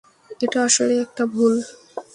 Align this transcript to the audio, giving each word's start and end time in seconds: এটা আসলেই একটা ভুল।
এটা 0.39 0.59
আসলেই 0.63 0.99
একটা 0.99 1.23
ভুল। 1.25 1.53